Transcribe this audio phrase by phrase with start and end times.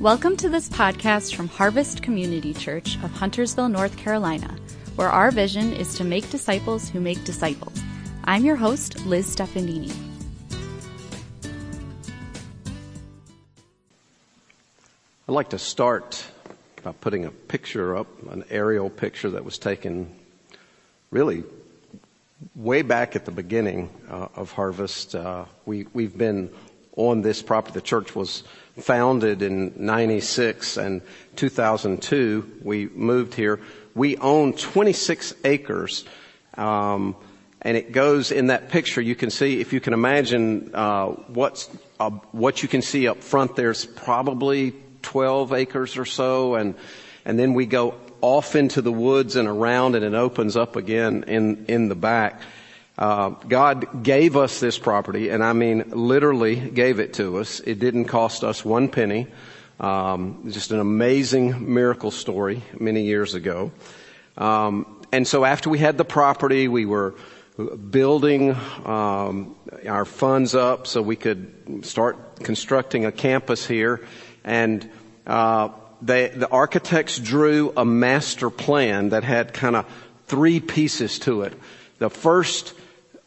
[0.00, 4.56] Welcome to this podcast from Harvest Community Church of Huntersville, North Carolina,
[4.94, 7.82] where our vision is to make disciples who make disciples.
[8.22, 9.92] I'm your host, Liz Stefanini.
[15.28, 16.24] I'd like to start
[16.84, 20.14] by putting a picture up, an aerial picture that was taken
[21.10, 21.42] really
[22.54, 25.16] way back at the beginning uh, of Harvest.
[25.16, 26.50] Uh, we, we've been
[26.98, 27.72] on this property.
[27.72, 28.42] The church was
[28.76, 31.00] founded in 96 and
[31.36, 33.60] 2002 we moved here.
[33.94, 36.04] We own 26 acres.
[36.54, 37.16] Um,
[37.62, 39.00] and it goes in that picture.
[39.00, 43.22] You can see, if you can imagine uh, what's uh, what you can see up
[43.22, 43.56] front.
[43.56, 46.74] There's probably 12 acres or so, and
[47.24, 51.24] and then we go off into the woods and around, and it opens up again
[51.26, 52.40] in in the back.
[52.98, 57.60] Uh, God gave us this property, and I mean literally gave it to us.
[57.60, 59.28] It didn't cost us one penny.
[59.78, 63.70] Um, just an amazing miracle story many years ago.
[64.36, 67.14] Um, and so after we had the property, we were
[67.90, 69.54] building um,
[69.86, 74.04] our funds up so we could start constructing a campus here.
[74.42, 74.90] And
[75.24, 75.68] uh,
[76.02, 79.86] they, the architects drew a master plan that had kind of
[80.26, 81.52] three pieces to it.
[81.98, 82.74] The first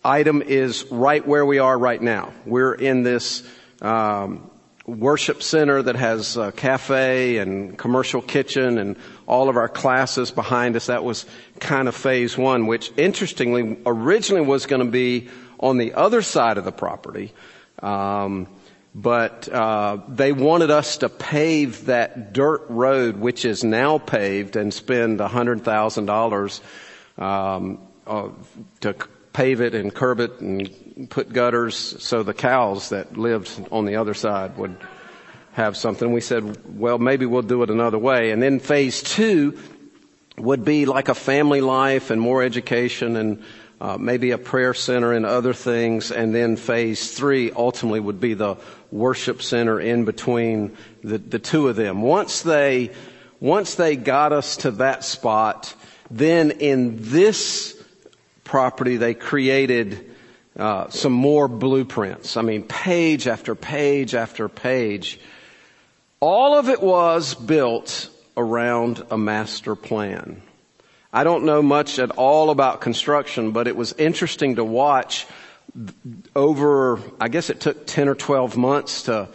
[0.03, 2.33] item is right where we are right now.
[2.45, 3.43] We're in this
[3.81, 4.49] um,
[4.85, 10.75] worship center that has a cafe and commercial kitchen and all of our classes behind
[10.75, 10.87] us.
[10.87, 11.25] That was
[11.59, 15.29] kind of phase one, which interestingly originally was going to be
[15.59, 17.33] on the other side of the property.
[17.81, 18.47] Um,
[18.93, 24.73] but uh, they wanted us to pave that dirt road, which is now paved, and
[24.73, 26.59] spend a hundred thousand dollars
[27.17, 28.29] um, uh,
[28.81, 28.95] to
[29.33, 33.95] pave it and curb it and put gutters so the cows that lived on the
[33.95, 34.75] other side would
[35.53, 36.11] have something.
[36.11, 38.31] We said, well, maybe we'll do it another way.
[38.31, 39.57] And then phase two
[40.37, 43.43] would be like a family life and more education and
[43.79, 46.11] uh, maybe a prayer center and other things.
[46.11, 48.57] And then phase three ultimately would be the
[48.91, 52.01] worship center in between the, the two of them.
[52.01, 52.91] Once they,
[53.39, 55.73] once they got us to that spot,
[56.09, 57.80] then in this
[58.51, 60.13] property, they created
[60.57, 62.35] uh, some more blueprints.
[62.35, 65.21] I mean, page after page after page.
[66.19, 70.41] All of it was built around a master plan.
[71.13, 75.27] I don't know much at all about construction, but it was interesting to watch
[76.35, 79.29] over, I guess it took 10 or 12 months to,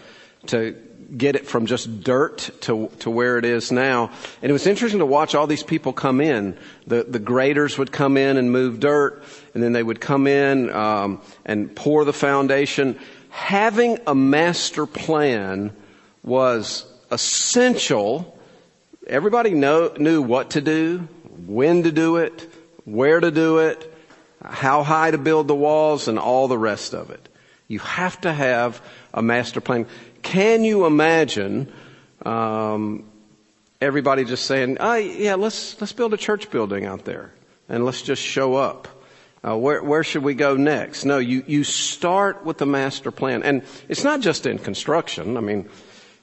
[0.48, 0.76] to
[1.16, 4.10] get it from just dirt to, to where it is now.
[4.42, 6.56] And it was interesting to watch all these people come in.
[6.86, 9.22] The, the graders would come in and move dirt,
[9.54, 12.98] and then they would come in um, and pour the foundation.
[13.30, 15.74] Having a master plan
[16.22, 18.38] was essential.
[19.06, 21.08] Everybody know, knew what to do,
[21.46, 22.50] when to do it,
[22.84, 23.92] where to do it,
[24.42, 27.28] how high to build the walls, and all the rest of it.
[27.68, 28.80] You have to have
[29.12, 29.86] a master plan.
[30.26, 31.72] Can you imagine
[32.24, 33.04] um,
[33.80, 37.32] everybody just saying, oh, yeah, let's, let's build a church building out there
[37.68, 38.88] and let's just show up.
[39.46, 41.04] Uh, where, where should we go next?
[41.04, 43.44] No, you, you start with the master plan.
[43.44, 45.36] And it's not just in construction.
[45.36, 45.68] I mean,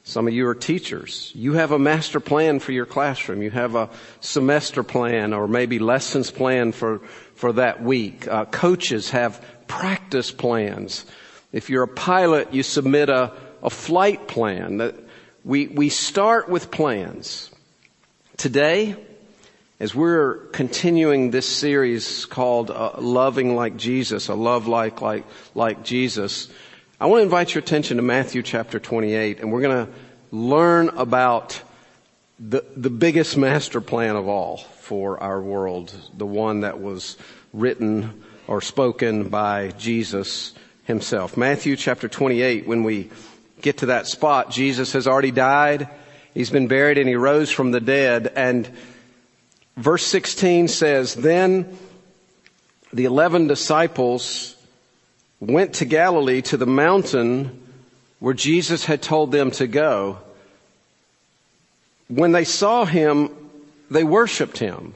[0.03, 1.31] some of you are teachers.
[1.33, 3.41] You have a master plan for your classroom.
[3.41, 3.89] You have a
[4.19, 6.99] semester plan or maybe lessons plan for,
[7.35, 8.27] for that week.
[8.27, 11.05] Uh, coaches have practice plans.
[11.53, 13.31] If you're a pilot, you submit a,
[13.63, 14.78] a flight plan.
[14.78, 14.96] That
[15.44, 17.50] we, we start with plans.
[18.38, 18.96] Today,
[19.79, 25.25] as we're continuing this series called uh, Loving Like Jesus, a love like, like,
[25.56, 26.50] like Jesus,
[27.00, 29.91] I want to invite your attention to Matthew chapter 28, and we're going to
[30.31, 31.62] learn about
[32.40, 37.18] the, the biggest master plan of all for our world, the one that was
[37.51, 40.53] written or spoken by Jesus
[40.84, 41.38] himself.
[41.38, 43.09] Matthew chapter 28, when we
[43.63, 45.89] get to that spot, Jesus has already died.
[46.33, 48.31] He's been buried and he rose from the dead.
[48.36, 48.69] And
[49.77, 51.77] verse 16 says, Then
[52.92, 54.56] the eleven disciples
[55.39, 57.60] went to Galilee to the mountain
[58.19, 60.19] where Jesus had told them to go.
[62.07, 63.30] When they saw him,
[63.89, 64.94] they worshiped him,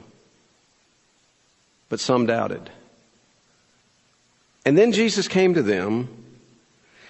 [1.88, 2.70] but some doubted.
[4.64, 6.08] And then Jesus came to them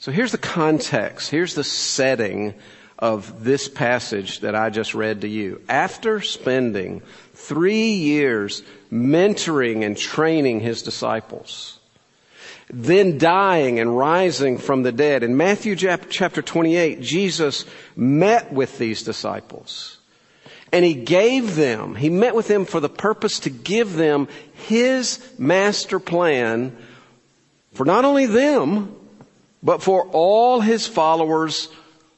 [0.00, 1.30] So here's the context.
[1.30, 2.54] Here's the setting
[2.98, 5.60] of this passage that I just read to you.
[5.68, 7.02] After spending
[7.34, 11.78] three years mentoring and training his disciples,
[12.70, 15.22] then dying and rising from the dead.
[15.22, 19.98] In Matthew chapter 28, Jesus met with these disciples
[20.72, 25.18] and he gave them, he met with them for the purpose to give them his
[25.36, 26.74] master plan
[27.74, 28.96] for not only them,
[29.62, 31.68] but for all his followers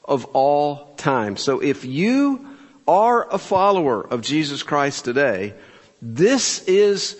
[0.04, 1.36] of all time.
[1.36, 2.48] So if you
[2.86, 5.54] are a follower of Jesus Christ today,
[6.00, 7.16] this is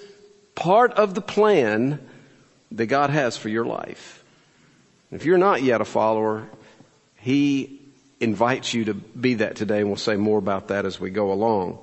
[0.55, 2.01] part of the plan
[2.73, 4.25] that God has for your life.
[5.11, 6.49] If you're not yet a follower,
[7.17, 7.81] He
[8.19, 11.33] invites you to be that today, and we'll say more about that as we go
[11.33, 11.79] along.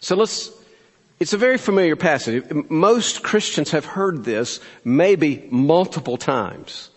[0.00, 0.52] So let's,
[1.20, 2.44] it's a very familiar passage.
[2.68, 6.90] Most Christians have heard this maybe multiple times.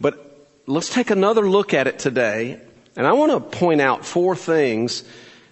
[0.00, 2.60] But let's take another look at it today,
[2.96, 5.04] and I want to point out four things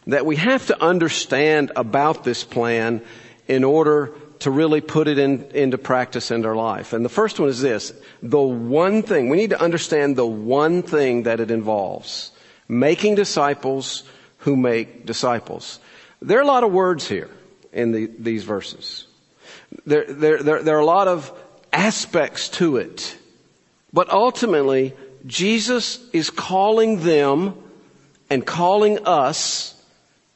[0.07, 3.03] that we have to understand about this plan
[3.49, 6.93] in order to really put it in, into practice in our life.
[6.93, 7.93] And the first one is this.
[8.23, 12.33] The one thing, we need to understand the one thing that it involves.
[12.69, 14.05] Making disciples
[14.39, 15.81] who make disciples.
[16.21, 17.31] There are a lot of words here
[17.75, 19.07] in the, these verses.
[19.85, 21.31] There, there, there, there are a lot of
[21.73, 23.19] aspects to it.
[23.93, 24.95] But ultimately,
[25.27, 27.55] Jesus is calling them
[28.31, 29.75] and calling us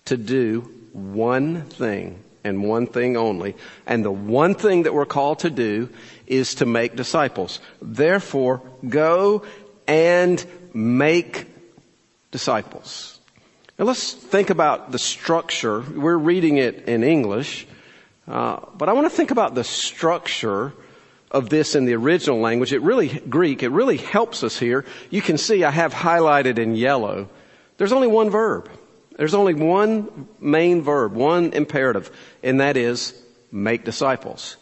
[0.07, 3.57] to do one thing and one thing only.
[3.87, 5.89] And the one thing that we're called to do
[6.27, 7.61] is to make disciples.
[7.81, 9.45] Therefore, go
[9.87, 10.45] and
[10.75, 11.47] make
[12.31, 13.18] disciples.
[13.79, 15.81] Now let's think about the structure.
[15.81, 17.65] We're reading it in English,
[18.27, 20.73] uh, but I want to think about the structure
[21.31, 22.73] of this in the original language.
[22.73, 24.85] It really, Greek, it really helps us here.
[25.11, 27.29] You can see I have highlighted in yellow.
[27.77, 28.69] There's only one verb.
[29.17, 32.11] There's only one main verb, one imperative,
[32.43, 33.15] and that is
[33.53, 34.57] make disciples.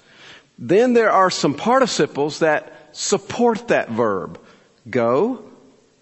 [0.59, 4.39] Then there are some participles that support that verb.
[4.91, 5.43] Go,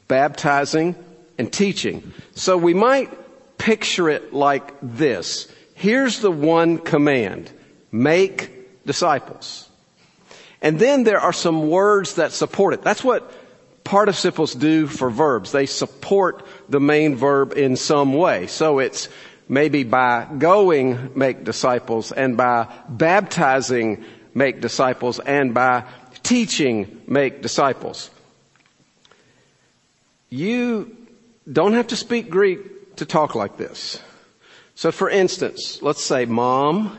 [0.08, 0.96] baptizing,
[1.38, 2.12] and teaching.
[2.34, 3.10] So we might
[3.58, 5.48] picture it like this.
[5.74, 7.50] Here's the one command.
[7.90, 9.68] Make disciples.
[10.62, 12.82] And then there are some words that support it.
[12.82, 13.30] That's what
[13.84, 15.52] participles do for verbs.
[15.52, 18.46] They support the main verb in some way.
[18.46, 19.08] So it's
[19.48, 25.84] maybe by going make disciples and by baptizing make disciples and by
[26.22, 28.10] teaching make disciples.
[30.30, 30.96] You
[31.50, 34.00] don't have to speak Greek to talk like this.
[34.74, 36.98] So for instance, let's say mom,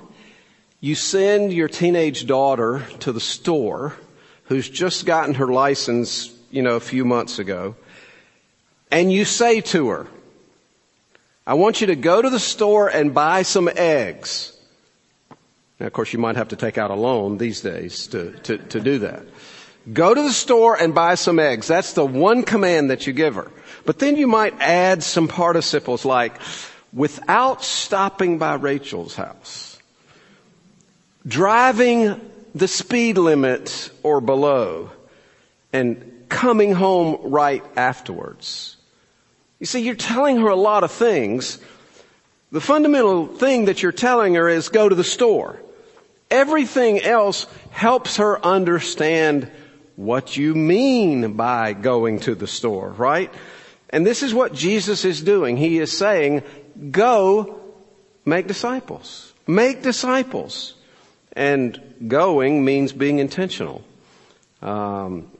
[0.79, 3.95] you send your teenage daughter to the store
[4.45, 7.75] who's just gotten her license you know, a few months ago,
[8.89, 10.07] and you say to her,
[11.45, 14.57] I want you to go to the store and buy some eggs.
[15.79, 18.57] Now, of course, you might have to take out a loan these days to, to,
[18.57, 19.23] to do that.
[19.91, 21.67] Go to the store and buy some eggs.
[21.67, 23.51] That's the one command that you give her.
[23.85, 26.39] But then you might add some participles like,
[26.91, 29.79] without stopping by Rachel's house,
[31.27, 32.19] driving
[32.55, 34.89] the speed limit or below,
[35.73, 38.77] and coming home right afterwards.
[39.59, 41.59] You see, you're telling her a lot of things.
[42.51, 45.61] The fundamental thing that you're telling her is go to the store.
[46.31, 49.51] Everything else helps her understand
[49.95, 53.31] what you mean by going to the store, right?
[53.95, 55.55] And this is what Jesus is doing.
[55.55, 56.43] He is saying,
[56.91, 57.61] go
[58.25, 59.31] make disciples.
[59.47, 60.73] Make disciples.
[61.31, 63.85] And going means being intentional.
[64.61, 65.31] Um,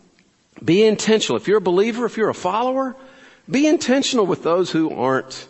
[0.64, 1.36] be intentional.
[1.36, 2.96] If you're a believer, if you're a follower,
[3.52, 5.50] be intentional with those who aren't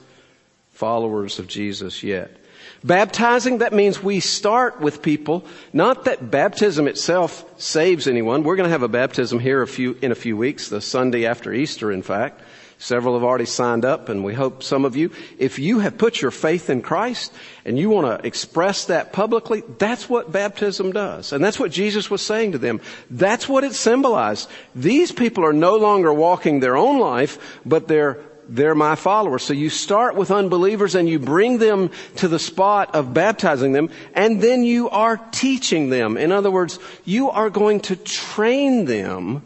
[0.72, 2.36] followers of Jesus yet.
[2.84, 8.42] Baptizing, that means we start with people, not that baptism itself saves anyone.
[8.42, 11.28] We're going to have a baptism here a few, in a few weeks, the Sunday
[11.28, 12.42] after Easter, in fact.
[12.86, 16.22] Several have already signed up and we hope some of you, if you have put
[16.22, 17.34] your faith in Christ
[17.66, 21.34] and you want to express that publicly, that's what baptism does.
[21.34, 22.80] And that's what Jesus was saying to them.
[23.10, 24.48] That's what it symbolized.
[24.76, 29.42] These people are no longer walking their own life, but they're they're my followers.
[29.42, 33.90] So you start with unbelievers and you bring them to the spot of baptizing them
[34.14, 36.18] and then you are teaching them.
[36.18, 39.42] In other words, you are going to train them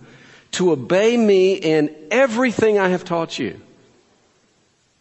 [0.52, 3.60] to obey me in everything I have taught you.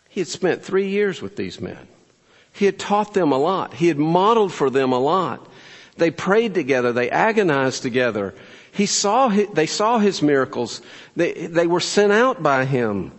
[0.09, 1.89] He had spent three years with these men.
[2.53, 3.75] He had taught them a lot.
[3.75, 5.47] He had modeled for them a lot.
[5.97, 6.93] They prayed together.
[6.93, 8.35] They agonized together.
[8.73, 10.83] He saw, they saw his miracles.
[11.15, 13.13] They, they were sent out by him.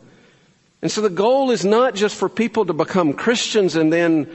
[0.82, 4.30] And so the goal is not just for people to become Christians and then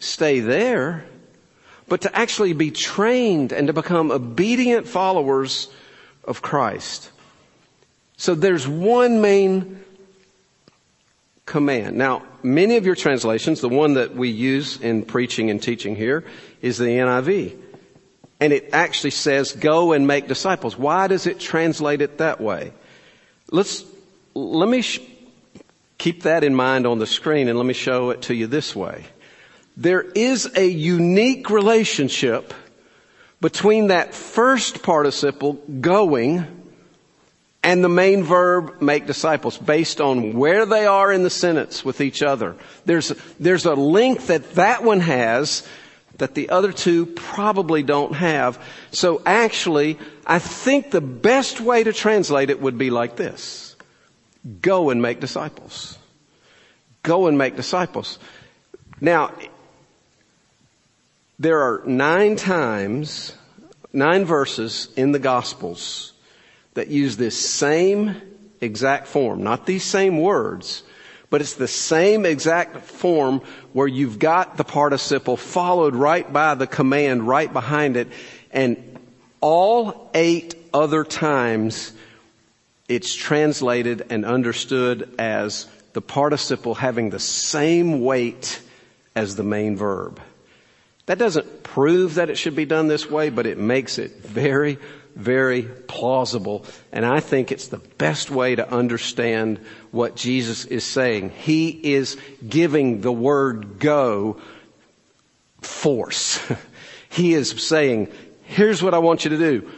[0.00, 1.04] stay there,
[1.88, 5.68] but to actually be trained and to become obedient followers
[6.24, 7.11] of Christ.
[8.22, 9.82] So there's one main
[11.44, 11.96] command.
[11.96, 16.22] Now, many of your translations, the one that we use in preaching and teaching here,
[16.60, 17.58] is the NIV.
[18.38, 20.78] And it actually says, go and make disciples.
[20.78, 22.72] Why does it translate it that way?
[23.50, 23.84] Let's,
[24.34, 25.00] let me sh-
[25.98, 28.76] keep that in mind on the screen and let me show it to you this
[28.76, 29.04] way.
[29.76, 32.54] There is a unique relationship
[33.40, 36.61] between that first participle, going,
[37.62, 42.00] and the main verb, make disciples, based on where they are in the sentence with
[42.00, 42.56] each other.
[42.84, 45.66] There's, there's a link that that one has
[46.18, 48.62] that the other two probably don't have.
[48.90, 53.76] So actually, I think the best way to translate it would be like this.
[54.60, 55.98] Go and make disciples.
[57.02, 58.18] Go and make disciples.
[59.00, 59.32] Now,
[61.38, 63.34] there are nine times,
[63.92, 66.11] nine verses in the Gospels
[66.74, 68.16] that use this same
[68.60, 70.82] exact form, not these same words,
[71.30, 73.40] but it's the same exact form
[73.72, 78.08] where you've got the participle followed right by the command right behind it.
[78.50, 78.98] And
[79.40, 81.92] all eight other times
[82.88, 88.60] it's translated and understood as the participle having the same weight
[89.14, 90.20] as the main verb.
[91.06, 94.78] That doesn't prove that it should be done this way, but it makes it very
[95.14, 99.58] very plausible, and I think it's the best way to understand
[99.90, 101.30] what Jesus is saying.
[101.30, 102.16] He is
[102.46, 104.40] giving the word go
[105.60, 106.40] force.
[107.10, 108.10] he is saying,
[108.42, 109.70] here's what I want you to do.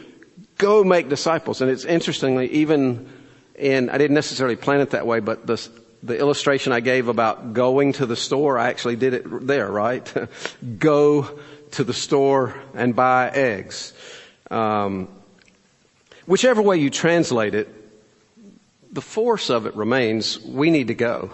[0.57, 1.61] Go make disciples.
[1.61, 3.09] And it's interestingly, even
[3.55, 5.69] in, I didn't necessarily plan it that way, but the,
[6.05, 10.13] the illustration I gave about going to the store, I actually did it there, right?
[10.79, 11.39] Go
[11.71, 13.93] to the store and buy eggs.
[14.49, 15.09] Um,
[16.27, 17.69] Whichever way you translate it,
[18.91, 21.31] the force of it remains we need to go.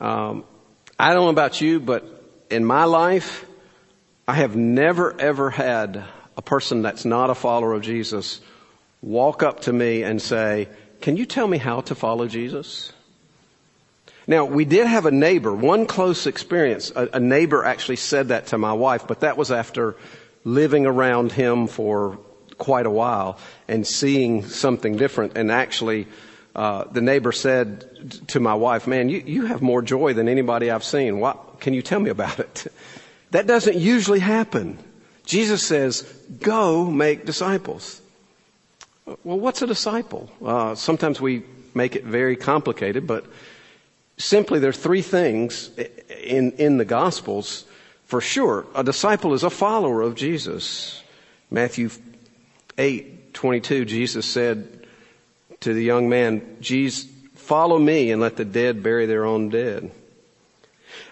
[0.00, 0.44] Um,
[0.98, 2.04] I don't know about you, but
[2.48, 3.44] in my life,
[4.26, 6.04] I have never ever had
[6.36, 8.40] a person that's not a follower of Jesus
[9.02, 10.68] walk up to me and say,
[11.02, 12.92] Can you tell me how to follow Jesus?
[14.26, 16.92] Now, we did have a neighbor, one close experience.
[16.94, 19.96] A, a neighbor actually said that to my wife, but that was after
[20.44, 22.18] living around him for
[22.58, 25.36] quite a while and seeing something different.
[25.36, 26.06] And actually,
[26.54, 30.70] uh, the neighbor said to my wife, "Man, you, you have more joy than anybody
[30.70, 31.18] I've seen.
[31.18, 32.66] What can you tell me about it?"
[33.32, 34.76] That doesn't usually happen.
[35.24, 36.02] Jesus says,
[36.42, 38.02] "Go make disciples."
[39.06, 40.30] Well, what's a disciple?
[40.44, 41.42] Uh, sometimes we
[41.74, 43.24] make it very complicated, but
[44.22, 45.70] simply there are three things
[46.22, 47.64] in in the Gospels.
[48.06, 51.02] For sure, a disciple is a follower of Jesus.
[51.50, 51.90] Matthew
[52.78, 54.86] 8:22 Jesus said
[55.60, 59.90] to the young man, "Jesus, follow me and let the dead bury their own dead."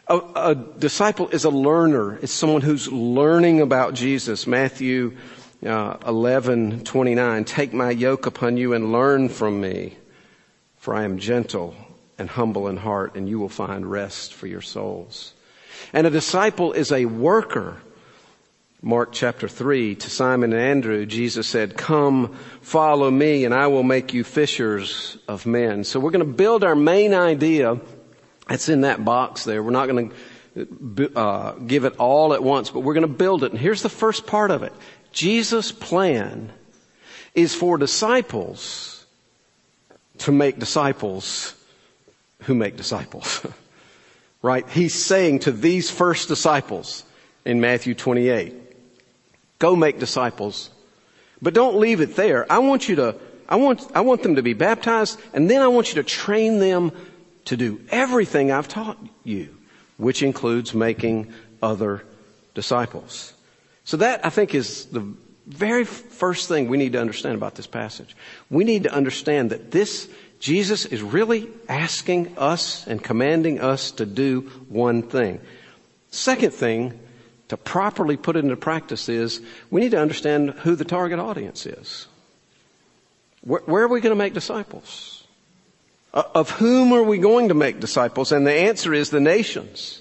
[0.08, 2.18] A, a disciple is a learner.
[2.22, 4.46] It's someone who's learning about Jesus.
[4.46, 5.16] Matthew
[5.64, 9.96] uh, 11:29, "Take my yoke upon you and learn from me,
[10.78, 11.74] for I am gentle
[12.20, 15.34] and humble in heart, and you will find rest for your souls."
[15.92, 17.78] And a disciple is a worker.
[18.82, 23.82] Mark chapter 3, to Simon and Andrew, Jesus said, Come, follow me, and I will
[23.82, 25.84] make you fishers of men.
[25.84, 27.78] So we're going to build our main idea.
[28.48, 29.62] It's in that box there.
[29.62, 30.12] We're not going
[30.56, 33.52] to uh, give it all at once, but we're going to build it.
[33.52, 34.72] And here's the first part of it
[35.12, 36.50] Jesus' plan
[37.34, 39.04] is for disciples
[40.18, 41.54] to make disciples
[42.42, 43.46] who make disciples.
[44.42, 44.68] right?
[44.68, 47.04] He's saying to these first disciples
[47.44, 48.54] in Matthew 28,
[49.58, 50.70] Go make disciples.
[51.40, 52.50] But don't leave it there.
[52.50, 53.14] I want you to,
[53.48, 56.58] I want, I want them to be baptized and then I want you to train
[56.58, 56.92] them
[57.44, 59.54] to do everything I've taught you,
[59.96, 61.32] which includes making
[61.62, 62.02] other
[62.54, 63.34] disciples.
[63.84, 65.06] So that I think is the
[65.46, 68.16] very first thing we need to understand about this passage.
[68.50, 70.08] We need to understand that this,
[70.40, 75.40] Jesus is really asking us and commanding us to do one thing.
[76.10, 76.98] Second thing
[77.48, 82.06] to properly put into practice is we need to understand who the target audience is.
[83.42, 85.24] Where, where are we going to make disciples?
[86.14, 88.32] Uh, of whom are we going to make disciples?
[88.32, 90.00] And the answer is the nations.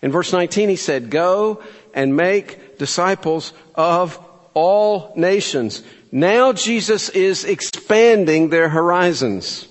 [0.00, 4.18] In verse 19 he said, go and make disciples of
[4.54, 5.82] all nations.
[6.10, 9.68] Now Jesus is expanding their horizons.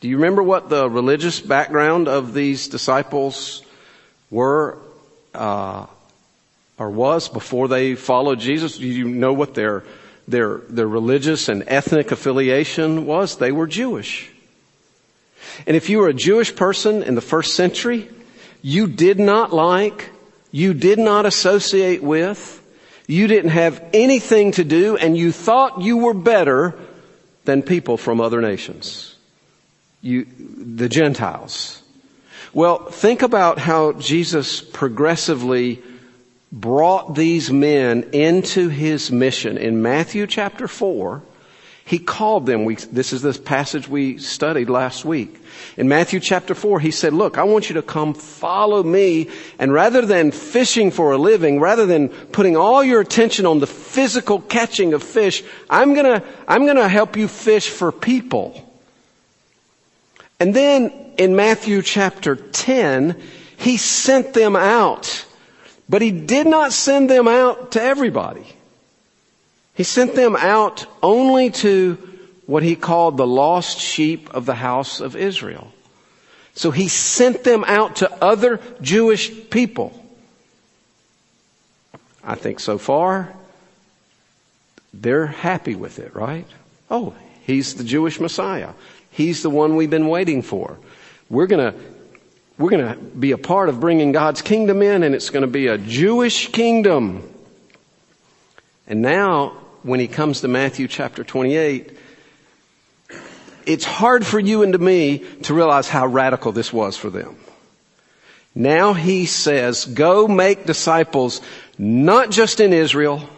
[0.00, 3.62] Do you remember what the religious background of these disciples
[4.30, 4.78] were
[5.34, 5.86] uh,
[6.78, 8.78] or was before they followed Jesus?
[8.78, 9.84] Do you know what their
[10.26, 13.36] their their religious and ethnic affiliation was?
[13.36, 14.30] They were Jewish.
[15.66, 18.08] And if you were a Jewish person in the first century,
[18.62, 20.10] you did not like,
[20.50, 22.59] you did not associate with,
[23.10, 26.78] you didn't have anything to do, and you thought you were better
[27.44, 29.16] than people from other nations.
[30.00, 31.82] You, the Gentiles.
[32.52, 35.82] Well, think about how Jesus progressively
[36.52, 39.58] brought these men into his mission.
[39.58, 41.22] In Matthew chapter 4,
[41.90, 42.64] he called them.
[42.64, 45.42] We, this is the passage we studied last week.
[45.76, 49.28] In Matthew chapter 4, he said, look, I want you to come follow me.
[49.58, 53.66] And rather than fishing for a living, rather than putting all your attention on the
[53.66, 58.72] physical catching of fish, I'm gonna, I'm gonna help you fish for people.
[60.38, 63.20] And then in Matthew chapter 10,
[63.56, 65.26] he sent them out.
[65.88, 68.46] But he did not send them out to everybody.
[69.80, 71.96] He sent them out only to
[72.44, 75.72] what he called the lost sheep of the house of Israel.
[76.52, 79.98] So he sent them out to other Jewish people.
[82.22, 83.32] I think so far,
[84.92, 86.44] they're happy with it, right?
[86.90, 87.14] Oh,
[87.46, 88.74] he's the Jewish Messiah.
[89.10, 90.76] He's the one we've been waiting for.
[91.30, 91.74] We're gonna,
[92.58, 95.78] we're gonna be a part of bringing God's kingdom in and it's gonna be a
[95.78, 97.26] Jewish kingdom.
[98.86, 101.96] And now, when he comes to Matthew chapter 28,
[103.66, 107.36] it's hard for you and to me to realize how radical this was for them.
[108.54, 111.40] Now he says, go make disciples
[111.78, 113.28] not just in Israel,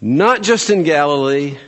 [0.00, 1.58] not just in Galilee,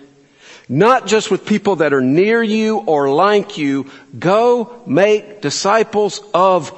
[0.68, 3.90] not just with people that are near you or like you.
[4.18, 6.72] Go make disciples of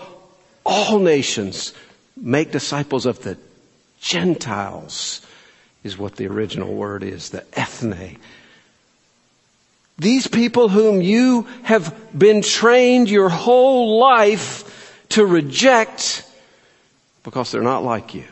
[0.67, 1.73] all nations.
[2.17, 3.39] Make disciples of the
[4.01, 5.24] Gentiles
[5.85, 8.19] is what the original word is, the ethne.
[9.99, 16.29] These people whom you have been trained your whole life to reject
[17.23, 18.25] because they're not like you.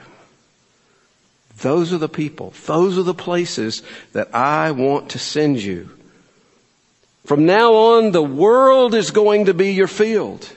[1.58, 2.52] Those are the people.
[2.66, 5.90] Those are the places that I want to send you.
[7.24, 10.50] From now on, the world is going to be your field.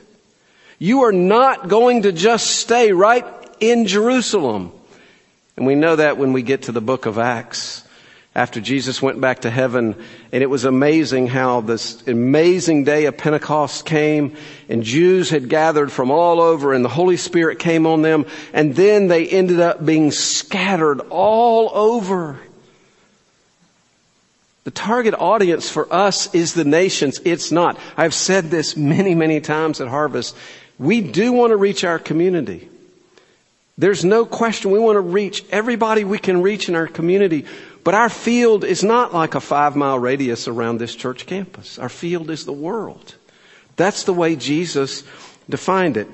[0.80, 3.26] You are not going to just stay right
[3.60, 4.72] in Jerusalem.
[5.58, 7.86] And we know that when we get to the book of Acts
[8.36, 9.96] after Jesus went back to heaven.
[10.32, 14.36] And it was amazing how this amazing day of Pentecost came
[14.68, 18.26] and Jews had gathered from all over and the Holy Spirit came on them.
[18.54, 22.38] And then they ended up being scattered all over.
[24.66, 27.22] The target audience for us is the nations.
[27.24, 27.80] It's not.
[27.96, 30.36] I've said this many, many times at Harvest.
[30.78, 32.68] We do want to reach our community.
[33.78, 37.46] There's no question we want to reach everybody we can reach in our community.
[37.84, 41.78] But our field is not like a five mile radius around this church campus.
[41.78, 43.16] Our field is the world.
[43.76, 45.04] That's the way Jesus
[45.50, 46.08] defined it.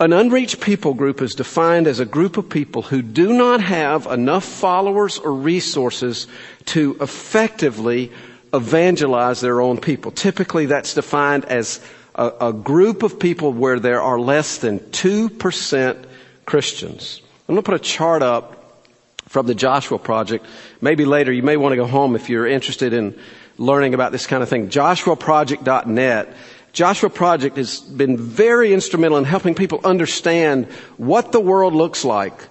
[0.00, 4.06] An unreached people group is defined as a group of people who do not have
[4.06, 6.28] enough followers or resources
[6.66, 8.12] to effectively
[8.54, 10.12] evangelize their own people.
[10.12, 11.80] Typically that's defined as
[12.14, 16.07] a, a group of people where there are less than 2%
[16.48, 17.20] Christians.
[17.46, 18.82] I'm going to put a chart up
[19.26, 20.46] from the Joshua Project.
[20.80, 23.18] Maybe later you may want to go home if you're interested in
[23.58, 24.70] learning about this kind of thing.
[24.70, 26.34] JoshuaProject.net.
[26.72, 32.48] Joshua Project has been very instrumental in helping people understand what the world looks like,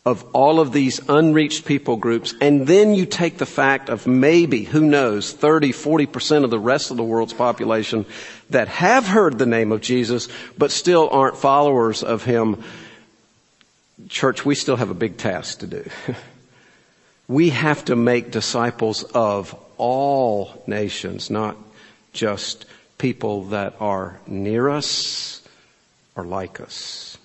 [0.06, 4.64] of all of these unreached people groups, and then you take the fact of maybe,
[4.64, 8.06] who knows, 30, 40% of the rest of the world's population
[8.50, 10.28] that have heard the name of Jesus,
[10.58, 12.64] but still aren't followers of Him,
[14.10, 15.90] church, we still have a big task to do.
[17.30, 21.58] we have to make disciples of all nations, not
[22.14, 22.66] just
[22.98, 25.42] people that are near us
[26.16, 27.18] or like us.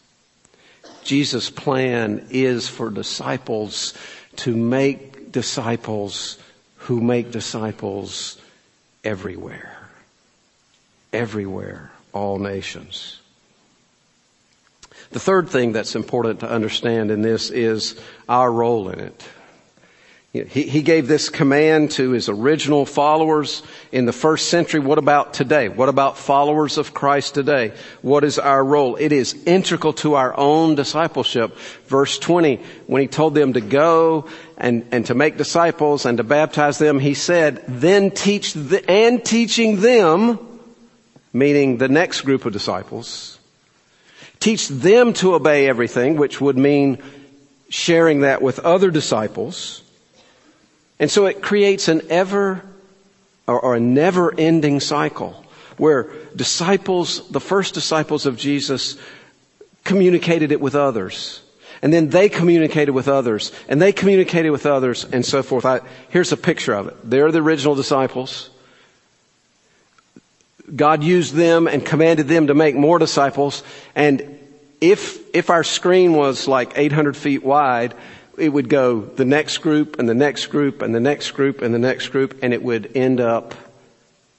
[1.04, 3.94] Jesus' plan is for disciples
[4.38, 6.36] to make disciples
[6.78, 8.38] who make disciples
[9.04, 9.88] everywhere.
[11.12, 11.92] Everywhere.
[12.12, 13.20] All nations.
[15.10, 19.24] The third thing that's important to understand in this is our role in it.
[20.32, 24.78] He, he gave this command to his original followers in the first century.
[24.78, 25.70] What about today?
[25.70, 27.72] What about followers of Christ today?
[28.02, 28.96] What is our role?
[28.96, 31.56] It is integral to our own discipleship.
[31.86, 36.24] Verse 20, when he told them to go and, and to make disciples and to
[36.24, 40.38] baptize them, he said, then teach the, and teaching them,
[41.32, 43.38] meaning the next group of disciples,
[44.40, 47.02] teach them to obey everything, which would mean
[47.70, 49.84] sharing that with other disciples
[50.98, 52.62] and so it creates an ever
[53.46, 55.44] or, or a never ending cycle
[55.76, 58.96] where disciples, the first disciples of Jesus,
[59.84, 61.40] communicated it with others.
[61.80, 65.64] And then they communicated with others, and they communicated with others, and so forth.
[65.64, 66.96] I, here's a picture of it.
[67.04, 68.50] They're the original disciples.
[70.74, 73.62] God used them and commanded them to make more disciples.
[73.94, 74.38] And
[74.80, 77.94] if, if our screen was like 800 feet wide,
[78.38, 81.74] it would go the next group and the next group and the next group and
[81.74, 83.54] the next group and it would end up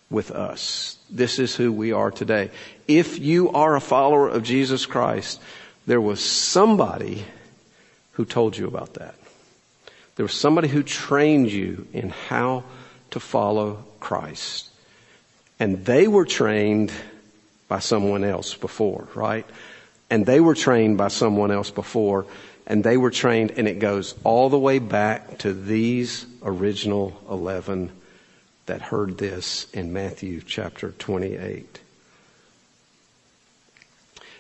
[0.10, 0.98] with us.
[1.10, 2.52] This is who we are today.
[2.88, 5.40] If you are a follower of Jesus Christ,
[5.86, 7.26] there was somebody
[8.14, 9.16] who told you about that.
[10.16, 12.64] There was somebody who trained you in how
[13.12, 14.70] to follow Christ.
[15.60, 16.92] And they were trained
[17.68, 19.46] by someone else before, right?
[20.10, 22.26] And they were trained by someone else before
[22.70, 27.92] and they were trained, and it goes all the way back to these original 11
[28.68, 31.80] that heard this in Matthew chapter 28.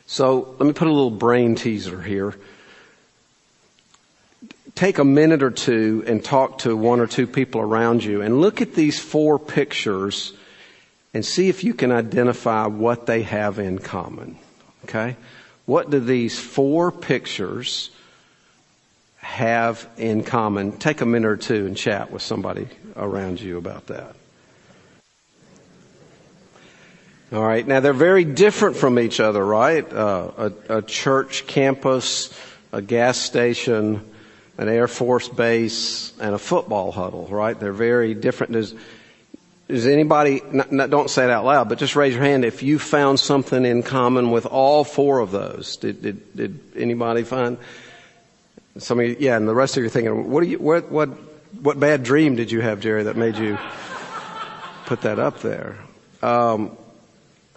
[0.06, 2.36] So let me put a little brain teaser here.
[4.76, 8.39] Take a minute or two and talk to one or two people around you and
[8.39, 10.34] look at these four pictures
[11.15, 14.38] and see if you can identify what they have in common.
[14.84, 15.15] Okay?
[15.65, 17.89] What do these four pictures
[19.39, 20.73] have in common.
[20.73, 24.13] Take a minute or two and chat with somebody around you about that.
[27.32, 27.65] All right.
[27.65, 29.89] Now they're very different from each other, right?
[29.91, 32.38] Uh, a, a, church campus,
[32.73, 34.04] a gas station,
[34.58, 37.58] an Air Force base, and a football huddle, right?
[37.58, 38.52] They're very different.
[38.52, 38.75] Does,
[39.69, 42.62] does anybody, not, not, don't say it out loud, but just raise your hand if
[42.62, 45.78] you found something in common with all four of those.
[45.78, 47.58] Did, did, did anybody find?
[48.78, 51.10] Some of you, yeah, and the rest of you are thinking, what, you, what, what,
[51.62, 53.58] what bad dream did you have, Jerry, that made you
[54.86, 55.78] put that up there?
[56.22, 56.78] Um,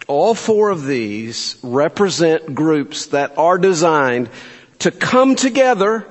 [0.07, 4.29] all four of these represent groups that are designed
[4.79, 6.05] to come together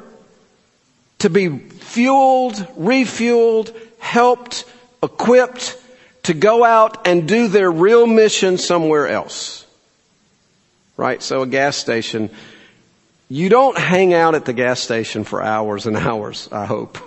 [1.18, 4.64] to be fueled, refueled, helped,
[5.02, 5.76] equipped
[6.24, 9.66] to go out and do their real mission somewhere else.
[10.96, 11.22] Right?
[11.22, 12.30] So a gas station
[13.32, 16.98] you don't hang out at the gas station for hours and hours, I hope.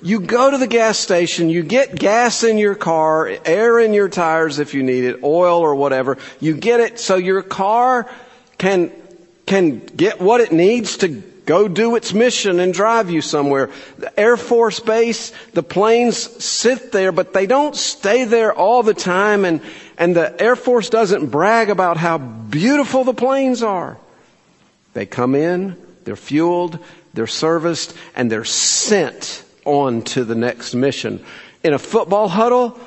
[0.00, 4.08] You go to the gas station, you get gas in your car, air in your
[4.08, 6.18] tires if you need it, oil or whatever.
[6.38, 8.08] You get it so your car
[8.58, 8.92] can,
[9.46, 13.70] can get what it needs to go do its mission and drive you somewhere.
[13.98, 18.94] The Air Force Base, the planes sit there, but they don't stay there all the
[18.94, 19.60] time and,
[19.98, 23.98] and the Air Force doesn't brag about how beautiful the planes are.
[24.94, 26.78] They come in, they're fueled,
[27.12, 31.24] they're serviced, and they're sent on to the next mission.
[31.62, 32.78] In a football huddle,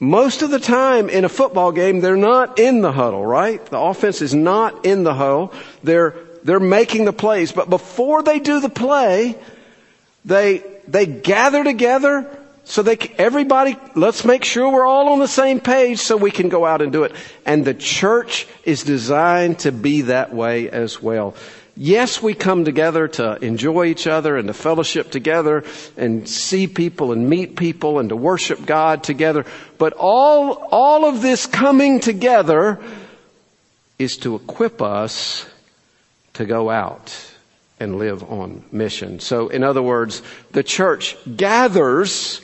[0.00, 3.64] most of the time in a football game, they're not in the huddle, right?
[3.66, 5.52] The offense is not in the huddle.
[5.82, 7.52] They're they're making the plays.
[7.52, 9.36] But before they do the play,
[10.24, 12.28] they, they gather together
[12.64, 16.48] so they, everybody, let's make sure we're all on the same page so we can
[16.48, 17.12] go out and do it.
[17.44, 21.34] And the church is designed to be that way as well.
[21.74, 25.64] Yes, we come together to enjoy each other and to fellowship together
[25.96, 29.46] and see people and meet people and to worship God together.
[29.78, 32.78] But all, all of this coming together
[33.98, 35.46] is to equip us
[36.34, 37.32] to go out
[37.80, 39.18] and live on mission.
[39.18, 40.22] So, in other words,
[40.52, 42.41] the church gathers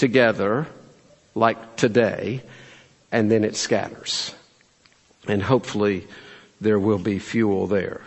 [0.00, 0.66] together
[1.34, 2.42] like today,
[3.12, 4.34] and then it scatters.
[5.28, 6.08] And hopefully
[6.58, 8.00] there will be fuel there.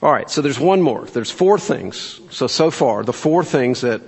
[0.00, 1.04] All right, so there's one more.
[1.06, 2.20] There's four things.
[2.30, 4.00] So, so far, the four things that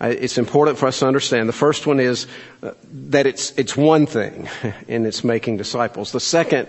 [0.00, 1.48] it's important for us to understand.
[1.48, 2.26] The first one is
[2.62, 2.72] uh,
[3.10, 4.48] that it's, it's one thing,
[4.88, 6.12] and it's making disciples.
[6.12, 6.68] The second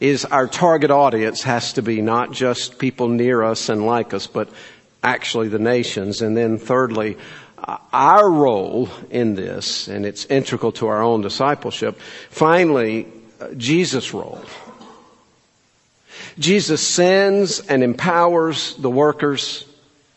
[0.00, 4.26] is our target audience has to be not just people near us and like us,
[4.26, 4.48] but
[5.04, 6.20] actually the nations.
[6.20, 7.16] And then thirdly,
[7.92, 12.00] our role in this, and it's integral to our own discipleship.
[12.30, 13.06] Finally,
[13.40, 14.42] uh, Jesus' role.
[16.38, 19.66] Jesus sends and empowers the workers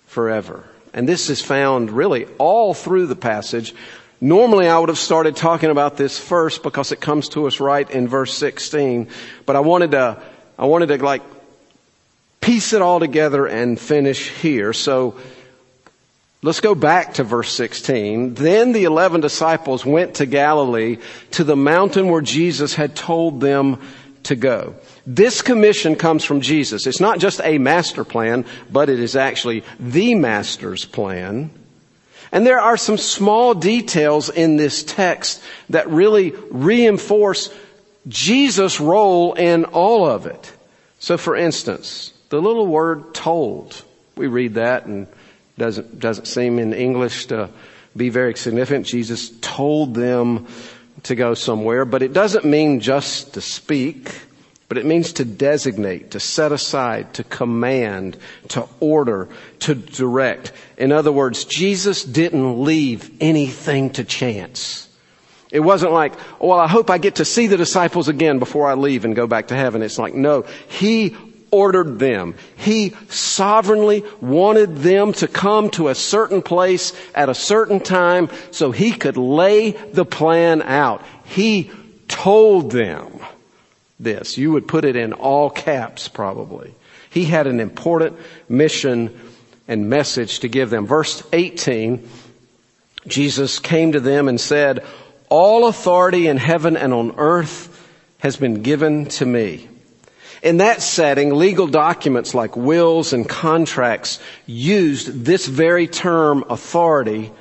[0.08, 0.64] forever.
[0.94, 3.74] And this is found really all through the passage.
[4.22, 7.90] Normally I would have started talking about this first because it comes to us right
[7.90, 9.10] in verse 16,
[9.46, 10.22] but I wanted to,
[10.58, 11.24] I wanted to like
[12.40, 14.72] piece it all together and finish here.
[14.72, 15.16] So
[16.44, 18.36] let's go back to verse 16.
[18.36, 20.98] Then the 11 disciples went to Galilee
[21.32, 23.82] to the mountain where Jesus had told them
[24.24, 24.76] to go.
[25.06, 26.86] This commission comes from Jesus.
[26.86, 31.50] It's not just a master plan, but it is actually the master's plan.
[32.32, 37.54] And there are some small details in this text that really reinforce
[38.08, 40.52] Jesus' role in all of it.
[41.00, 43.84] So for instance, the little word told,
[44.16, 45.08] we read that and
[45.58, 47.50] doesn't, doesn't seem in English to
[47.96, 48.86] be very significant.
[48.86, 50.48] Jesus told them
[51.04, 54.12] to go somewhere, but it doesn't mean just to speak
[54.74, 60.52] but it means to designate, to set aside, to command, to order, to direct.
[60.80, 64.90] In other words, Jesus didn't leave anything to chance.
[65.52, 68.68] It wasn't like, oh, well, I hope I get to see the disciples again before
[68.68, 69.84] I leave and go back to heaven.
[69.84, 71.16] It's like, no, He
[71.54, 72.34] ordered them.
[72.58, 78.72] He sovereignly wanted them to come to a certain place at a certain time so
[78.72, 81.06] He could lay the plan out.
[81.26, 81.70] He
[82.08, 83.20] told them
[84.00, 84.38] this.
[84.38, 86.74] You would put it in all caps probably.
[87.12, 88.18] He had an important
[88.50, 89.20] mission
[89.68, 90.88] and message to give them.
[90.88, 92.10] Verse 18,
[93.06, 94.84] Jesus came to them and said,
[95.30, 97.70] all authority in heaven and on earth
[98.20, 99.68] has been given to me.
[100.44, 107.32] In that setting, legal documents like wills and contracts used this very term authority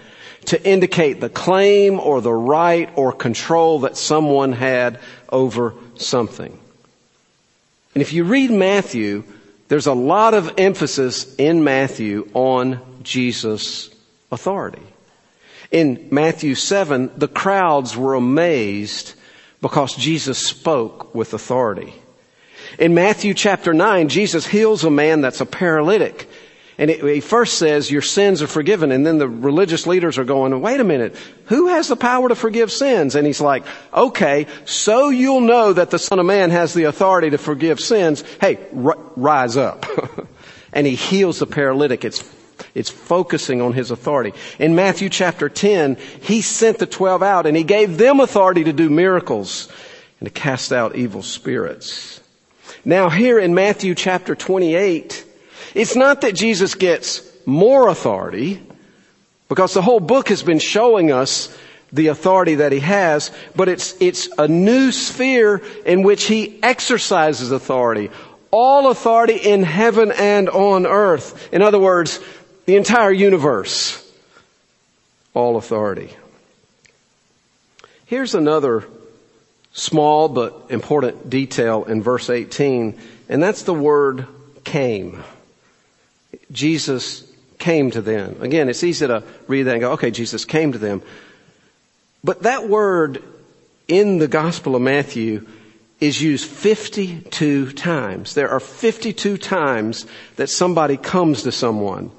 [0.47, 6.57] to indicate the claim or the right or control that someone had over something.
[7.95, 9.25] And if you read Matthew,
[9.67, 13.91] there's a lot of emphasis in Matthew on Jesus'
[14.31, 14.83] authority.
[15.73, 19.15] In Matthew 7, the crowds were amazed
[19.61, 21.95] because Jesus spoke with authority.
[22.79, 26.29] In Matthew chapter 9, Jesus heals a man that's a paralytic.
[26.79, 28.93] And it, he first says, your sins are forgiven.
[28.93, 32.35] And then the religious leaders are going, wait a minute, who has the power to
[32.35, 33.15] forgive sins?
[33.15, 37.31] And he's like, okay, so you'll know that the Son of Man has the authority
[37.31, 38.25] to forgive sins.
[38.41, 39.87] Hey, r- rise up.
[40.73, 42.05] and he heals the paralytic.
[42.05, 42.29] It's
[42.75, 44.33] it's focusing on his authority.
[44.59, 48.73] In Matthew chapter 10, he sent the 12 out and he gave them authority to
[48.73, 49.69] do miracles
[50.21, 52.22] and to cast out evil spirits.
[52.85, 55.25] Now here in Matthew chapter 28,
[55.75, 58.63] it's not that Jesus gets more authority,
[59.49, 61.57] because the whole book has been showing us
[61.93, 67.53] the authority that he has, but it's, it's a new sphere in which he exercises
[67.53, 68.11] authority.
[68.51, 71.53] All authority in heaven and on earth.
[71.53, 72.19] In other words,
[72.67, 73.99] the entire universe.
[75.35, 76.15] all authority.
[78.07, 78.85] Here's another
[79.73, 84.27] small but important detail in verse 18, and that's the word
[84.65, 85.23] came.
[86.51, 88.37] Jesus came to them.
[88.41, 91.03] Again, it's easy to read that and go, okay, Jesus came to them.
[92.25, 93.23] But that word
[93.89, 95.47] in the Gospel of Matthew
[96.01, 98.35] is used 52 times.
[98.35, 100.07] There are 52 times
[100.37, 102.11] that somebody comes to someone.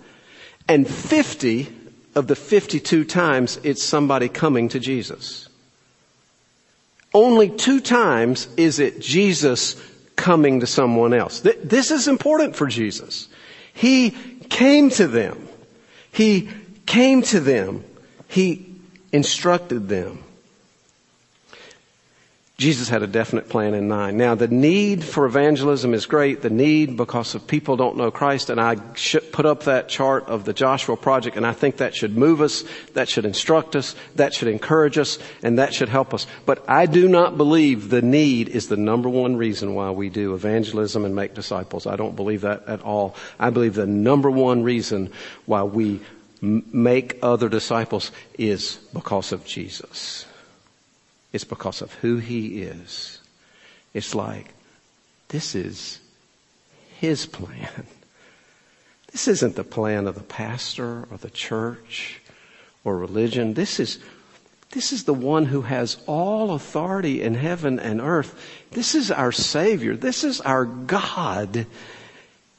[0.68, 1.68] And 50
[2.16, 5.50] of the 52 times it's somebody coming to Jesus.
[7.14, 9.76] Only two times is it Jesus
[10.16, 11.42] coming to someone else.
[11.42, 13.28] This is important for Jesus.
[13.74, 14.12] He
[14.50, 15.48] came to them.
[16.12, 16.50] He
[16.86, 17.84] came to them.
[18.28, 18.76] He
[19.12, 20.24] instructed them.
[22.64, 24.18] Jesus had a definite plan in mind.
[24.18, 26.42] Now, the need for evangelism is great.
[26.42, 30.46] The need because of people don't know Christ, and I put up that chart of
[30.46, 34.34] the Joshua Project, and I think that should move us, that should instruct us, that
[34.34, 36.26] should encourage us, and that should help us.
[36.46, 40.34] But I do not believe the need is the number one reason why we do
[40.34, 41.86] evangelism and make disciples.
[41.86, 43.18] I don't believe that at all.
[43.38, 45.12] I believe the number one reason
[45.46, 46.00] why we
[46.40, 50.26] make other disciples is because of Jesus.
[51.34, 53.20] It's because of who he is.
[53.94, 54.54] It's like,
[55.30, 56.00] this is
[57.00, 57.88] his plan.
[59.12, 62.20] This isn't the plan of the pastor or the church
[62.84, 63.54] or religion.
[63.54, 64.00] This is,
[64.72, 68.34] this is the one who has all authority in heaven and earth.
[68.72, 69.96] This is our Savior.
[69.96, 71.68] This is our God.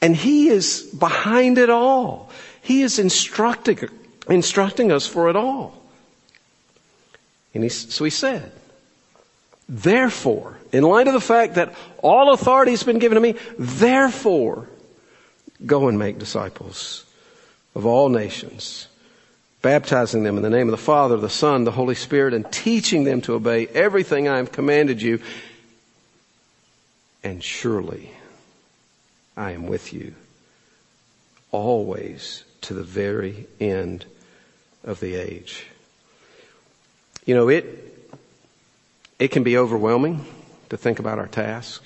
[0.00, 2.30] And He is behind it all.
[2.62, 3.88] He is instructing,
[4.28, 5.82] instructing us for it all.
[7.52, 8.52] And he, so He said,
[9.68, 14.68] Therefore, in light of the fact that all authority has been given to me, therefore,
[15.64, 17.04] go and make disciples
[17.74, 18.88] of all nations,
[19.62, 23.04] baptizing them in the name of the Father, the Son, the Holy Spirit, and teaching
[23.04, 25.20] them to obey everything I have commanded you.
[27.22, 28.10] And surely
[29.36, 30.14] I am with you
[31.50, 34.04] always to the very end
[34.84, 35.66] of the age.
[37.24, 37.93] You know, it,
[39.18, 40.24] it can be overwhelming
[40.70, 41.82] to think about our task.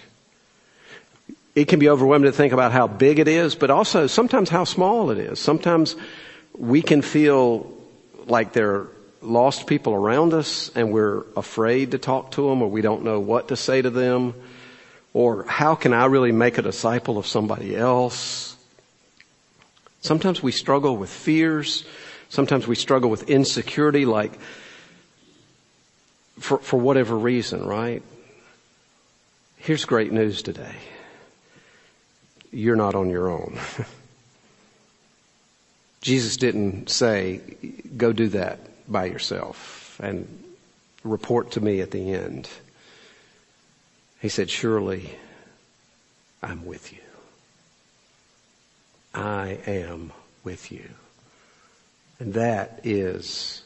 [1.54, 4.64] It can be overwhelming to think about how big it is, but also sometimes how
[4.64, 5.38] small it is.
[5.38, 5.96] Sometimes
[6.56, 7.72] we can feel
[8.26, 8.88] like there are
[9.20, 13.18] lost people around us and we're afraid to talk to them or we don't know
[13.18, 14.34] what to say to them
[15.12, 18.56] or how can I really make a disciple of somebody else?
[20.00, 21.84] Sometimes we struggle with fears.
[22.28, 24.38] Sometimes we struggle with insecurity like
[26.38, 28.02] for, for whatever reason, right?
[29.56, 30.76] Here's great news today.
[32.50, 33.58] You're not on your own.
[36.00, 37.40] Jesus didn't say,
[37.96, 40.26] go do that by yourself and
[41.04, 42.48] report to me at the end.
[44.20, 45.10] He said, surely
[46.42, 47.00] I'm with you.
[49.12, 50.12] I am
[50.44, 50.88] with you.
[52.20, 53.62] And that is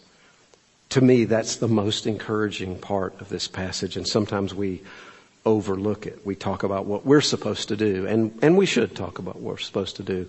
[0.93, 3.97] to me, that's the most encouraging part of this passage.
[3.97, 4.83] And sometimes we
[5.47, 6.25] overlook it.
[6.27, 9.55] We talk about what we're supposed to do, and, and we should talk about what
[9.55, 10.29] we're supposed to do.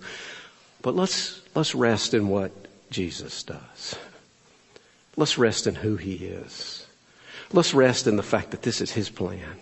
[0.80, 2.50] But let's, let's rest in what
[2.90, 3.94] Jesus does.
[5.16, 6.86] Let's rest in who he is.
[7.52, 9.58] Let's rest in the fact that this is his plan.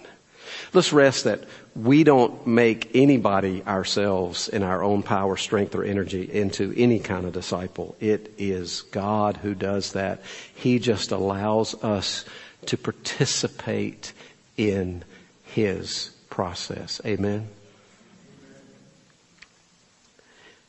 [0.74, 1.44] Let's rest that
[1.76, 7.26] we don't make anybody ourselves in our own power, strength, or energy into any kind
[7.26, 7.94] of disciple.
[8.00, 10.22] It is God who does that.
[10.54, 12.24] He just allows us
[12.66, 14.14] to participate
[14.56, 15.04] in
[15.44, 17.02] His process.
[17.04, 17.48] Amen.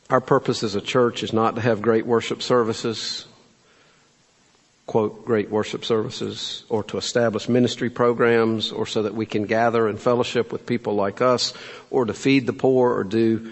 [0.10, 3.26] Our purpose as a church is not to have great worship services
[4.86, 9.88] quote, great worship services or to establish ministry programs or so that we can gather
[9.88, 11.54] and fellowship with people like us
[11.90, 13.52] or to feed the poor or do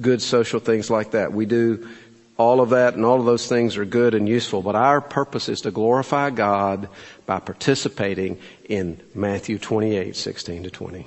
[0.00, 1.32] good social things like that.
[1.32, 1.88] We do
[2.36, 5.48] all of that and all of those things are good and useful, but our purpose
[5.48, 6.88] is to glorify God
[7.26, 11.06] by participating in Matthew 28, 16 to 20.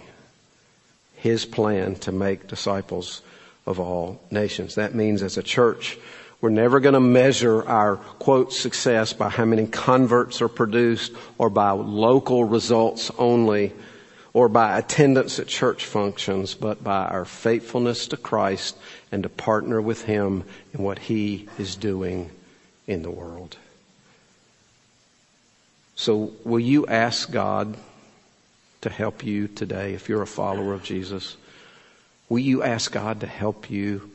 [1.15, 3.22] His plan to make disciples
[3.65, 4.76] of all nations.
[4.76, 5.97] That means as a church,
[6.41, 11.51] we're never going to measure our quote success by how many converts are produced or
[11.51, 13.73] by local results only
[14.33, 18.75] or by attendance at church functions, but by our faithfulness to Christ
[19.11, 22.31] and to partner with Him in what He is doing
[22.87, 23.57] in the world.
[25.95, 27.77] So will you ask God
[28.81, 31.37] to help you today if you're a follower of Jesus?
[32.29, 34.09] Will you ask God to help you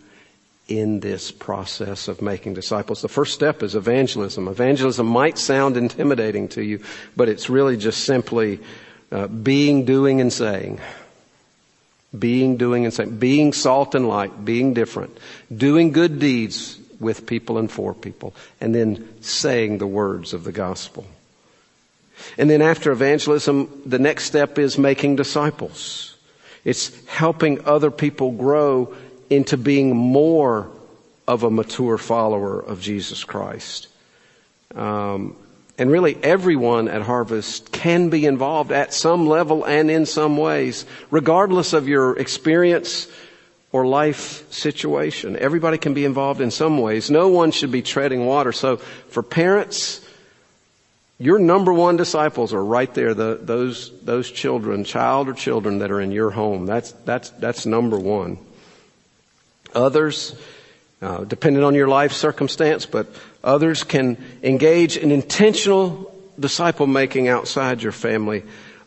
[0.68, 3.00] in this process of making disciples.
[3.00, 4.48] The first step is evangelism.
[4.48, 6.82] Evangelism might sound intimidating to you,
[7.16, 8.58] but it's really just simply
[9.12, 10.80] uh, being, doing, and saying.
[12.16, 13.18] Being, doing, and saying.
[13.18, 15.16] Being salt and light, being different.
[15.54, 18.34] Doing good deeds with people and for people.
[18.60, 21.06] And then saying the words of the gospel.
[22.38, 26.16] And then after evangelism, the next step is making disciples.
[26.64, 28.96] It's helping other people grow
[29.30, 30.70] into being more
[31.26, 33.88] of a mature follower of Jesus Christ.
[34.74, 35.36] Um,
[35.78, 40.86] and really, everyone at Harvest can be involved at some level and in some ways,
[41.10, 43.08] regardless of your experience
[43.72, 45.36] or life situation.
[45.36, 47.10] Everybody can be involved in some ways.
[47.10, 48.52] No one should be treading water.
[48.52, 50.00] So, for parents,
[51.18, 53.12] your number one disciples are right there.
[53.12, 56.64] The, those those children, child or children that are in your home.
[56.64, 58.38] That's that's that's number one.
[59.74, 60.34] Others,
[61.02, 63.06] uh, depending on your life circumstance, but
[63.44, 68.44] others can engage in intentional disciple making outside your family.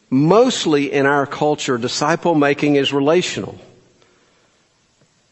[0.10, 3.60] Mostly in our culture, disciple making is relational.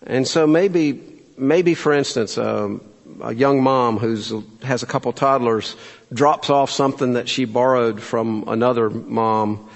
[0.06, 1.02] And so maybe,
[1.38, 2.82] maybe for instance, um,
[3.22, 5.76] a young mom who has a couple toddlers
[6.14, 9.68] drops off something that she borrowed from another mom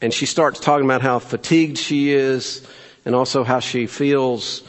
[0.00, 2.66] and she starts talking about how fatigued she is
[3.04, 4.62] and also how she feels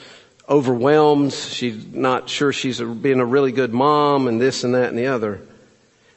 [0.50, 1.32] overwhelmed.
[1.32, 5.08] She's not sure she's being a really good mom and this and that and the
[5.08, 5.42] other.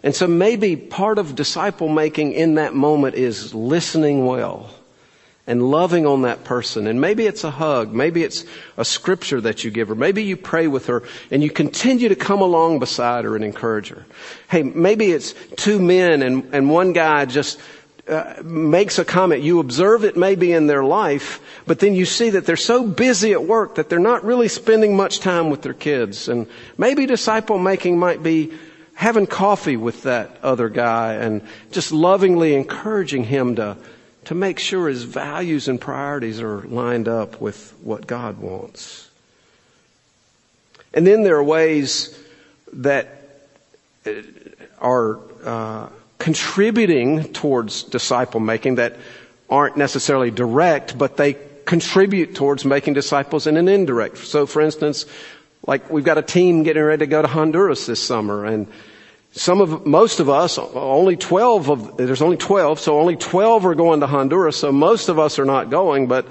[0.02, 4.70] And so maybe part of disciple making in that moment is listening well
[5.46, 6.86] and loving on that person.
[6.86, 7.92] And maybe it's a hug.
[7.92, 8.44] Maybe it's
[8.76, 9.94] a scripture that you give her.
[9.94, 13.88] Maybe you pray with her and you continue to come along beside her and encourage
[13.88, 14.06] her.
[14.48, 17.60] Hey, maybe it's two men and, and one guy just
[18.08, 19.42] uh, makes a comment.
[19.42, 23.32] You observe it maybe in their life, but then you see that they're so busy
[23.32, 26.28] at work that they're not really spending much time with their kids.
[26.28, 28.52] And maybe disciple making might be
[28.94, 33.76] having coffee with that other guy and just lovingly encouraging him to,
[34.24, 39.08] to make sure his values and priorities are lined up with what God wants.
[40.94, 42.18] And then there are ways
[42.72, 43.08] that
[44.06, 44.12] uh,
[44.78, 45.88] are uh,
[46.22, 48.96] contributing towards disciple making that
[49.50, 54.18] aren't necessarily direct, but they contribute towards making disciples in an indirect.
[54.18, 55.04] So for instance,
[55.66, 58.68] like we've got a team getting ready to go to Honduras this summer and
[59.32, 63.74] some of, most of us, only 12 of, there's only 12, so only 12 are
[63.74, 66.28] going to Honduras, so most of us are not going, but,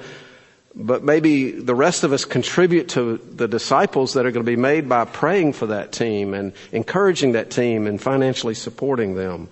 [0.73, 4.55] but maybe the rest of us contribute to the disciples that are going to be
[4.55, 9.49] made by praying for that team and encouraging that team and financially supporting them.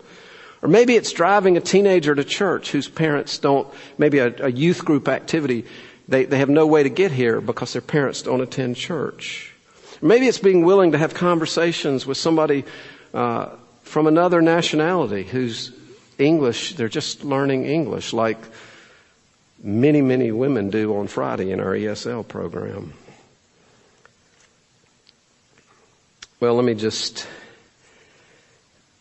[0.62, 4.84] Or maybe it's driving a teenager to church whose parents don't, maybe a, a youth
[4.84, 5.66] group activity,
[6.07, 9.53] they, they have no way to get here because their parents don't attend church.
[10.01, 12.66] Maybe it's being willing to have conversations with somebody
[13.14, 13.49] uh,
[13.84, 15.72] from another nationality who's
[16.18, 18.38] English, they're just learning English like
[19.64, 22.93] many, many women do on Friday in our ESL program.
[26.39, 27.28] Well, let me just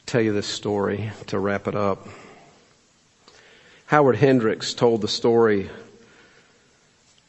[0.08, 2.08] tell you this story to wrap it up.
[3.84, 5.68] Howard Hendricks told the story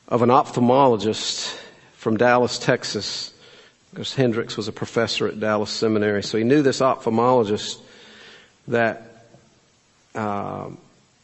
[0.07, 1.59] of an ophthalmologist
[1.95, 3.33] from Dallas, Texas,
[3.91, 6.23] because Hendricks was a professor at Dallas Seminary.
[6.23, 7.81] So he knew this ophthalmologist
[8.69, 9.25] that
[10.15, 10.69] uh,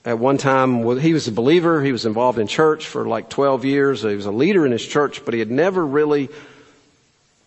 [0.04, 1.82] at one time he was a believer.
[1.82, 4.02] He was involved in church for like 12 years.
[4.02, 6.28] He was a leader in his church, but he had never really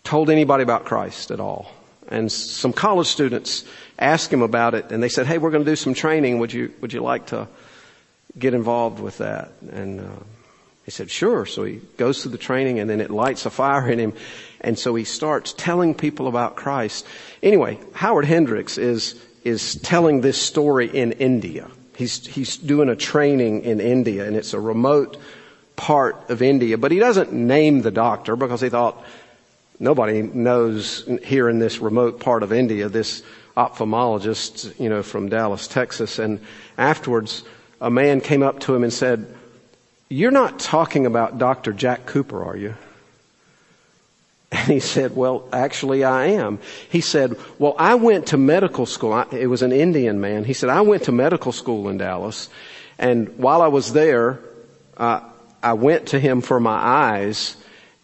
[0.03, 1.71] told anybody about Christ at all.
[2.09, 3.63] And some college students
[3.97, 6.39] asked him about it, and they said, "Hey, we're going to do some training.
[6.39, 7.47] Would you would you like to
[8.37, 10.23] get involved with that?" And uh,
[10.85, 13.87] he said, "Sure." So he goes through the training, and then it lights a fire
[13.87, 14.13] in him,
[14.61, 17.05] and so he starts telling people about Christ.
[17.43, 21.69] Anyway, Howard Hendricks is is telling this story in India.
[21.95, 25.17] He's he's doing a training in India, and it's a remote
[25.75, 29.01] part of India, but he doesn't name the doctor because he thought
[29.79, 33.23] nobody knows here in this remote part of India this
[33.57, 36.19] ophthalmologist, you know, from Dallas, Texas.
[36.19, 36.39] And
[36.77, 37.43] afterwards,
[37.81, 39.33] a man came up to him and said,
[40.07, 41.73] You're not talking about Dr.
[41.73, 42.75] Jack Cooper, are you?
[44.51, 46.59] And he said, Well, actually, I am.
[46.89, 49.17] He said, Well, I went to medical school.
[49.31, 50.43] it was an Indian man.
[50.43, 52.49] He said, I went to medical school in Dallas.
[52.97, 54.39] And while I was there,
[54.97, 55.21] uh,
[55.61, 57.55] I went to him for my eyes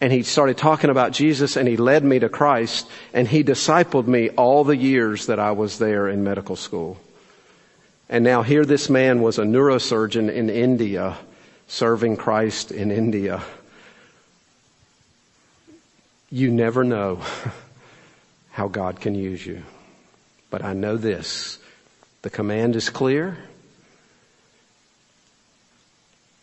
[0.02, 4.08] and he started talking about Jesus and he led me to Christ and he discipled
[4.08, 7.00] me all the years that I was there in medical school.
[8.10, 11.18] And now here this man was a neurosurgeon in India
[11.68, 13.41] serving Christ in India.
[16.30, 17.22] You never know
[18.52, 19.64] how God can use you.
[20.50, 21.58] But I know this.
[22.22, 23.38] The command is clear.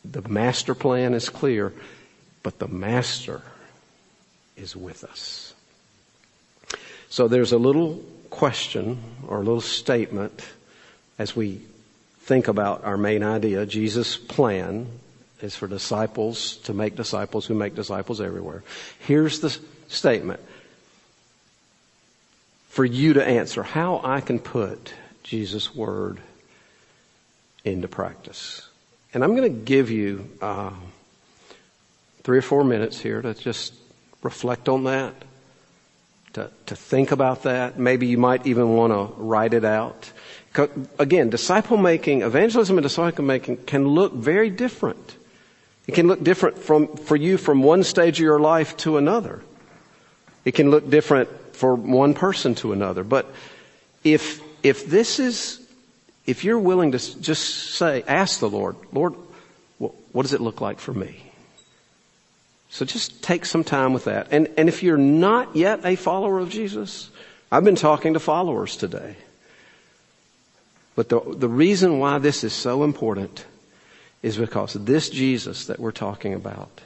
[0.05, 1.73] The master plan is clear,
[2.43, 3.43] but the master
[4.57, 5.55] is with us.
[7.09, 10.47] So there's a little question or a little statement
[11.19, 11.61] as we
[12.21, 13.67] think about our main idea.
[13.67, 14.87] Jesus' plan
[15.41, 18.63] is for disciples to make disciples who make disciples everywhere.
[19.01, 19.57] Here's the
[19.89, 20.41] statement
[22.69, 26.19] for you to answer how I can put Jesus' word
[27.65, 28.67] into practice.
[29.13, 30.71] And I'm going to give you uh,
[32.25, 33.75] three or four minutes here to just
[34.23, 35.15] reflect on that,
[36.35, 37.79] to, to think about that.
[37.79, 40.13] Maybe you might even want to write it out.
[40.99, 45.17] Again, disciple making, evangelism and disciple making can look very different.
[45.87, 49.43] It can look different from, for you from one stage of your life to another.
[50.45, 53.03] It can look different for one person to another.
[53.03, 53.33] But
[54.05, 55.61] if, if this is,
[56.27, 59.15] if you're willing to just say, ask the Lord, Lord,
[59.79, 61.32] what does it look like for me?
[62.73, 64.29] So just take some time with that.
[64.31, 67.11] And, and if you're not yet a follower of Jesus,
[67.51, 69.15] I've been talking to followers today.
[70.97, 73.45] But the, the reason why this is so important
[74.23, 76.81] is because this Jesus that we're talking about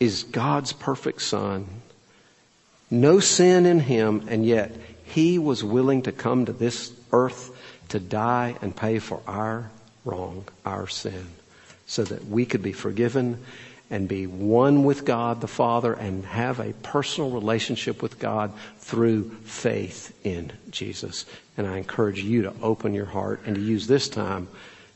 [0.00, 1.68] is God's perfect son.
[2.90, 4.72] No sin in him, and yet
[5.04, 7.56] he was willing to come to this earth
[7.90, 9.70] to die and pay for our
[10.04, 11.28] wrong, our sin,
[11.86, 13.44] so that we could be forgiven
[13.90, 19.30] and be one with God the Father and have a personal relationship with God through
[19.44, 21.24] faith in Jesus.
[21.56, 24.48] And I encourage you to open your heart and to use this time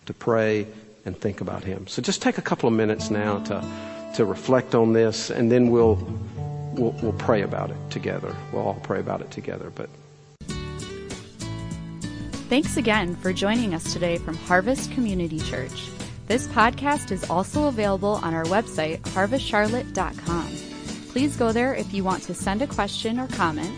[0.07, 0.67] to pray
[1.05, 1.87] and think about Him.
[1.87, 5.71] So just take a couple of minutes now to, to reflect on this and then
[5.71, 5.97] we'll,
[6.75, 8.37] we'll, we'll pray about it together.
[8.53, 9.89] We'll all pray about it together, but
[12.53, 15.89] Thanks again for joining us today from Harvest Community Church.
[16.33, 20.47] This podcast is also available on our website, harvestcharlotte.com.
[21.11, 23.71] Please go there if you want to send a question or comment,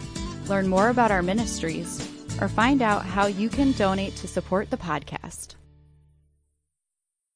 [0.48, 2.09] learn more about our ministries,
[2.40, 5.57] or find out how you can donate to support the podcast.